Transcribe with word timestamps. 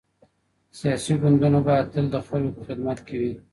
سياسي 0.79 1.13
ګوندونه 1.21 1.59
بايد 1.65 1.87
تل 1.93 2.05
د 2.11 2.15
خلګو 2.27 2.55
په 2.57 2.61
خدمت 2.67 2.97
کي 3.07 3.15
وي. 3.21 3.33